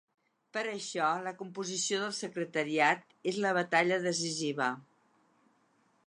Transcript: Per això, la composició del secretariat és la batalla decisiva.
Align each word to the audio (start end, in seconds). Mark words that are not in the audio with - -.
Per 0.55 0.61
això, 0.69 1.09
la 1.25 1.33
composició 1.41 1.99
del 2.03 2.15
secretariat 2.19 3.03
és 3.33 3.37
la 3.45 3.51
batalla 3.59 3.99
decisiva. 4.07 4.71